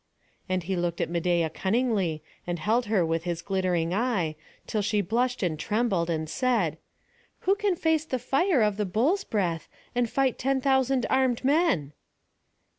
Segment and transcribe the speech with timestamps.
[0.49, 4.35] And he looked at Medeia cunningly, and held her with his glittering eye,
[4.65, 6.79] till she blushed and trembled, and said:
[7.41, 11.93] "Who can face the fire of the bulls' breath, and fight ten thousand armed men?"